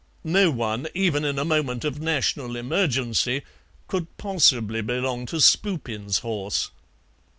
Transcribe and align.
No 0.23 0.49
one, 0.49 0.87
even 0.95 1.23
in 1.23 1.37
a 1.37 1.45
moment 1.45 1.85
of 1.85 2.01
national 2.01 2.55
emergency, 2.55 3.43
could 3.87 4.17
possibly 4.17 4.81
belong 4.81 5.27
to 5.27 5.35
Spoopin's 5.39 6.17
Horse." 6.25 6.71